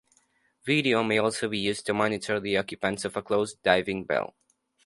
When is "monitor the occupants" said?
1.93-3.05